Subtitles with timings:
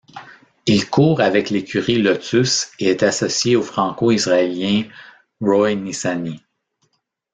[0.65, 4.85] Il court avec l'écurie Lotus et est associé au franco-israélien
[5.41, 6.41] Roy Nissany.